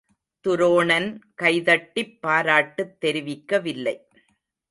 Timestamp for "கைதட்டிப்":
1.41-2.21